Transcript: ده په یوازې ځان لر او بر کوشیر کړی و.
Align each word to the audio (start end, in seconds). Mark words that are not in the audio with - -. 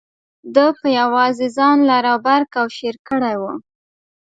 ده 0.55 0.65
په 0.79 0.87
یوازې 0.99 1.47
ځان 1.57 1.77
لر 1.89 2.03
او 2.11 2.17
بر 2.25 2.41
کوشیر 2.53 2.95
کړی 3.07 3.35
و. 3.41 3.43